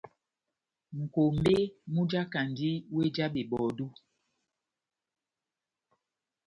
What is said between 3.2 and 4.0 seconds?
bebɔdu.